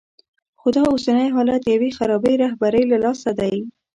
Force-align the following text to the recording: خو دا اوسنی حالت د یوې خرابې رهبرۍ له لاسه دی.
خو 0.59 0.67
دا 0.77 0.83
اوسنی 0.93 1.27
حالت 1.35 1.59
د 1.63 1.67
یوې 1.75 1.89
خرابې 1.97 2.33
رهبرۍ 2.43 2.83
له 2.91 2.97
لاسه 3.03 3.29
دی. 3.39 3.55